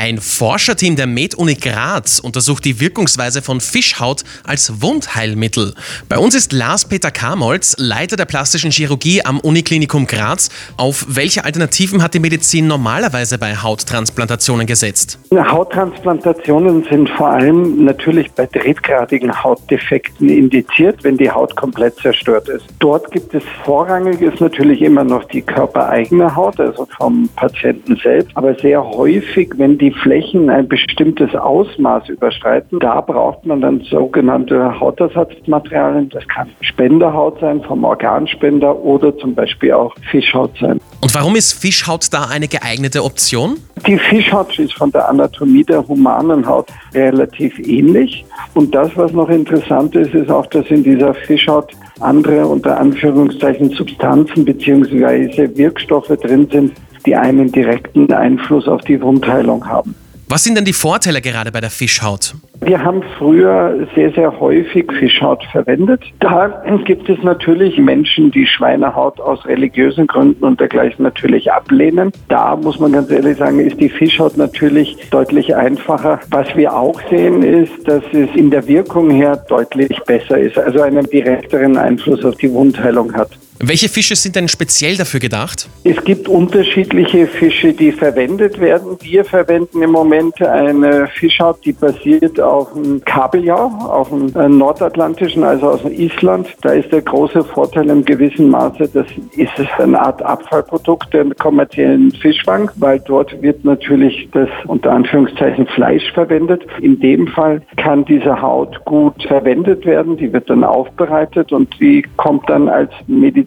Ein 0.00 0.18
Forscherteam 0.18 0.94
der 0.94 1.08
Med-Uni 1.08 1.56
Graz 1.56 2.20
untersucht 2.20 2.64
die 2.64 2.78
Wirkungsweise 2.78 3.42
von 3.42 3.60
Fischhaut 3.60 4.22
als 4.44 4.80
Wundheilmittel. 4.80 5.74
Bei 6.08 6.18
uns 6.18 6.36
ist 6.36 6.52
Lars-Peter 6.52 7.10
Kamolz, 7.10 7.74
Leiter 7.78 8.14
der 8.14 8.26
plastischen 8.26 8.70
Chirurgie 8.70 9.24
am 9.24 9.40
Uniklinikum 9.40 10.06
Graz. 10.06 10.50
Auf 10.76 11.04
welche 11.08 11.44
Alternativen 11.44 12.00
hat 12.00 12.14
die 12.14 12.20
Medizin 12.20 12.68
normalerweise 12.68 13.38
bei 13.38 13.56
Hauttransplantationen 13.56 14.68
gesetzt? 14.68 15.18
Hauttransplantationen 15.34 16.84
sind 16.88 17.10
vor 17.10 17.30
allem 17.30 17.84
natürlich 17.84 18.30
bei 18.30 18.46
drittgradigen 18.46 19.42
Hautdefekten 19.42 20.28
indiziert, 20.28 21.02
wenn 21.02 21.16
die 21.16 21.28
Haut 21.28 21.56
komplett 21.56 21.96
zerstört 21.96 22.48
ist. 22.48 22.66
Dort 22.78 23.10
gibt 23.10 23.34
es 23.34 23.42
vorrangig 23.64 24.20
ist 24.20 24.40
natürlich 24.40 24.80
immer 24.80 25.02
noch 25.02 25.24
die 25.24 25.42
körpereigene 25.42 26.36
Haut, 26.36 26.60
also 26.60 26.86
vom 26.96 27.28
Patienten 27.34 27.96
selbst, 28.00 28.30
aber 28.36 28.54
sehr 28.54 28.80
häufig, 28.84 29.50
wenn 29.56 29.76
die 29.76 29.87
Flächen 29.92 30.50
ein 30.50 30.68
bestimmtes 30.68 31.34
Ausmaß 31.34 32.08
überschreiten, 32.08 32.78
da 32.78 33.00
braucht 33.00 33.46
man 33.46 33.60
dann 33.60 33.80
sogenannte 33.82 34.78
Hautersatzmaterialien. 34.78 36.08
Das 36.10 36.26
kann 36.28 36.48
Spenderhaut 36.60 37.40
sein 37.40 37.62
vom 37.62 37.84
Organspender 37.84 38.76
oder 38.76 39.16
zum 39.18 39.34
Beispiel 39.34 39.72
auch 39.72 39.94
Fischhaut 40.10 40.52
sein. 40.60 40.80
Und 41.00 41.14
warum 41.14 41.36
ist 41.36 41.52
Fischhaut 41.52 42.12
da 42.12 42.24
eine 42.30 42.48
geeignete 42.48 43.04
Option? 43.04 43.58
Die 43.86 43.98
Fischhaut 43.98 44.58
ist 44.58 44.74
von 44.74 44.90
der 44.90 45.08
Anatomie 45.08 45.64
der 45.64 45.86
humanen 45.86 46.46
Haut 46.46 46.68
relativ 46.94 47.58
ähnlich. 47.58 48.24
Und 48.54 48.74
das, 48.74 48.90
was 48.96 49.12
noch 49.12 49.28
interessant 49.28 49.94
ist, 49.94 50.14
ist 50.14 50.30
auch, 50.30 50.46
dass 50.46 50.66
in 50.66 50.82
dieser 50.82 51.14
Fischhaut 51.14 51.72
andere 52.00 52.46
unter 52.46 52.78
Anführungszeichen 52.78 53.70
Substanzen 53.70 54.44
bzw. 54.44 55.56
Wirkstoffe 55.56 56.08
drin 56.08 56.48
sind, 56.50 56.72
die 57.06 57.16
einen 57.16 57.52
direkten 57.52 58.12
Einfluss 58.12 58.68
auf 58.68 58.82
die 58.82 59.00
Wundheilung 59.00 59.66
haben. 59.66 59.94
Was 60.30 60.44
sind 60.44 60.58
denn 60.58 60.66
die 60.66 60.74
Vorteile 60.74 61.22
gerade 61.22 61.50
bei 61.50 61.60
der 61.62 61.70
Fischhaut? 61.70 62.34
Wir 62.60 62.84
haben 62.84 63.02
früher 63.16 63.86
sehr, 63.94 64.12
sehr 64.12 64.38
häufig 64.38 64.90
Fischhaut 64.98 65.42
verwendet. 65.52 66.02
Da 66.20 66.62
gibt 66.84 67.08
es 67.08 67.22
natürlich 67.22 67.78
Menschen, 67.78 68.30
die 68.30 68.46
Schweinehaut 68.46 69.20
aus 69.20 69.46
religiösen 69.46 70.06
Gründen 70.06 70.44
und 70.44 70.60
dergleichen 70.60 71.02
natürlich 71.02 71.50
ablehnen. 71.50 72.12
Da 72.28 72.56
muss 72.56 72.78
man 72.78 72.92
ganz 72.92 73.10
ehrlich 73.10 73.38
sagen, 73.38 73.60
ist 73.60 73.80
die 73.80 73.88
Fischhaut 73.88 74.36
natürlich 74.36 74.98
deutlich 75.10 75.56
einfacher. 75.56 76.20
Was 76.30 76.54
wir 76.56 76.76
auch 76.76 77.00
sehen, 77.08 77.42
ist, 77.42 77.88
dass 77.88 78.02
es 78.12 78.28
in 78.34 78.50
der 78.50 78.66
Wirkung 78.66 79.08
her 79.08 79.42
deutlich 79.48 79.98
besser 80.04 80.38
ist, 80.38 80.58
also 80.58 80.82
einen 80.82 81.08
direkteren 81.08 81.78
Einfluss 81.78 82.22
auf 82.24 82.36
die 82.36 82.52
Wundheilung 82.52 83.14
hat. 83.14 83.30
Welche 83.60 83.88
Fische 83.88 84.14
sind 84.14 84.36
denn 84.36 84.46
speziell 84.46 84.96
dafür 84.96 85.18
gedacht? 85.18 85.68
Es 85.82 85.96
gibt 86.04 86.28
unterschiedliche 86.28 87.26
Fische, 87.26 87.72
die 87.72 87.90
verwendet 87.90 88.60
werden. 88.60 88.96
Wir 89.02 89.24
verwenden 89.24 89.82
im 89.82 89.90
Moment 89.90 90.40
eine 90.40 91.08
Fischhaut, 91.08 91.64
die 91.64 91.72
basiert 91.72 92.40
auf 92.40 92.72
dem 92.72 93.04
Kabeljau, 93.04 93.66
auf 93.66 94.10
dem 94.10 94.28
äh, 94.36 94.48
nordatlantischen, 94.48 95.42
also 95.42 95.70
aus 95.70 95.84
Island. 95.84 96.46
Da 96.62 96.70
ist 96.70 96.92
der 96.92 97.02
große 97.02 97.42
Vorteil 97.42 97.90
im 97.90 98.04
gewissen 98.04 98.48
Maße, 98.48 98.88
das 98.94 99.06
ist 99.34 99.50
eine 99.78 100.00
Art 100.00 100.22
Abfallprodukt 100.22 101.12
der 101.12 101.24
kommerziellen 101.34 102.12
Fischfang, 102.12 102.70
weil 102.76 103.00
dort 103.00 103.42
wird 103.42 103.64
natürlich 103.64 104.28
das 104.32 104.48
unter 104.66 104.92
Anführungszeichen 104.92 105.66
Fleisch 105.66 106.12
verwendet. 106.12 106.64
In 106.80 107.00
dem 107.00 107.26
Fall 107.26 107.62
kann 107.76 108.04
diese 108.04 108.40
Haut 108.40 108.84
gut 108.84 109.20
verwendet 109.24 109.84
werden. 109.84 110.16
Die 110.16 110.32
wird 110.32 110.48
dann 110.48 110.62
aufbereitet 110.62 111.50
und 111.50 111.74
die 111.80 112.04
kommt 112.16 112.48
dann 112.48 112.68
als 112.68 112.92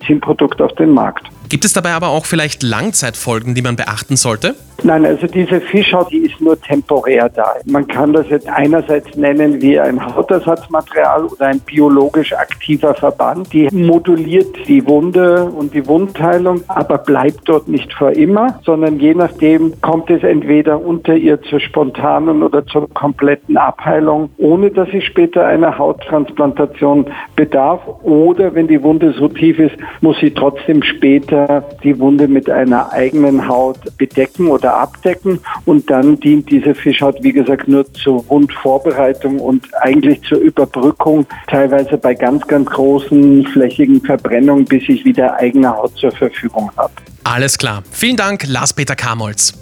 Medizinprodukt 0.01 0.61
auf 0.61 0.73
den 0.73 0.91
Markt. 0.91 1.27
Gibt 1.51 1.65
es 1.65 1.73
dabei 1.73 1.91
aber 1.91 2.07
auch 2.07 2.25
vielleicht 2.25 2.63
Langzeitfolgen, 2.63 3.55
die 3.55 3.61
man 3.61 3.75
beachten 3.75 4.15
sollte? 4.15 4.55
Nein, 4.83 5.05
also 5.05 5.27
diese 5.27 5.61
Fischhaut, 5.61 6.09
die 6.11 6.19
ist 6.19 6.41
nur 6.41 6.59
temporär 6.59 7.29
da. 7.29 7.53
Man 7.65 7.85
kann 7.87 8.13
das 8.13 8.27
jetzt 8.29 8.47
einerseits 8.47 9.15
nennen 9.15 9.61
wie 9.61 9.79
ein 9.79 10.03
Hautersatzmaterial 10.03 11.25
oder 11.25 11.47
ein 11.47 11.59
biologisch 11.59 12.33
aktiver 12.33 12.95
Verband. 12.95 13.53
Die 13.53 13.67
moduliert 13.71 14.47
die 14.67 14.83
Wunde 14.87 15.43
und 15.43 15.73
die 15.75 15.85
Wundheilung, 15.85 16.63
aber 16.69 16.97
bleibt 16.97 17.41
dort 17.45 17.67
nicht 17.67 17.93
für 17.93 18.11
immer, 18.11 18.59
sondern 18.63 18.99
je 18.99 19.13
nachdem 19.13 19.79
kommt 19.81 20.09
es 20.09 20.23
entweder 20.23 20.81
unter 20.81 21.15
ihr 21.15 21.39
zur 21.43 21.59
spontanen 21.59 22.41
oder 22.41 22.65
zur 22.65 22.91
kompletten 22.91 23.57
Abheilung, 23.57 24.31
ohne 24.37 24.71
dass 24.71 24.89
sie 24.89 25.01
später 25.01 25.45
einer 25.45 25.77
Hauttransplantation 25.77 27.05
bedarf. 27.35 27.81
Oder 28.01 28.55
wenn 28.55 28.67
die 28.67 28.81
Wunde 28.81 29.13
so 29.13 29.27
tief 29.27 29.59
ist, 29.59 29.75
muss 29.99 30.17
sie 30.19 30.31
trotzdem 30.31 30.81
später 30.81 31.40
die 31.83 31.97
Wunde 31.99 32.27
mit 32.27 32.49
einer 32.49 32.91
eigenen 32.91 33.47
Haut 33.47 33.79
bedecken 33.97 34.47
oder 34.47 34.75
abdecken 34.75 35.39
und 35.65 35.89
dann 35.89 36.19
dient 36.19 36.49
diese 36.49 36.75
Fischhaut, 36.75 37.17
wie 37.21 37.33
gesagt, 37.33 37.67
nur 37.67 37.91
zur 37.93 38.27
Wundvorbereitung 38.29 39.39
und 39.39 39.67
eigentlich 39.81 40.21
zur 40.23 40.39
Überbrückung, 40.39 41.25
teilweise 41.47 41.97
bei 41.97 42.13
ganz, 42.13 42.45
ganz 42.47 42.69
großen 42.69 43.45
flächigen 43.47 44.01
Verbrennungen, 44.01 44.65
bis 44.65 44.83
ich 44.87 45.05
wieder 45.05 45.35
eigene 45.35 45.69
Haut 45.75 45.95
zur 45.97 46.11
Verfügung 46.11 46.71
habe. 46.77 46.93
Alles 47.23 47.57
klar. 47.57 47.83
Vielen 47.91 48.17
Dank, 48.17 48.45
Lars-Peter 48.47 48.95
Kamolz. 48.95 49.60